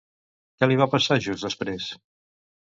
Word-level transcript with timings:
Què 0.59 0.69
li 0.71 0.77
va 0.79 0.87
passar 0.95 1.19
just 1.27 1.47
després? 1.51 1.93